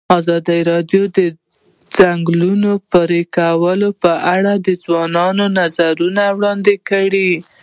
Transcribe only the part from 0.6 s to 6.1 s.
راډیو د د ځنګلونو پرېکول په اړه د ځوانانو نظریات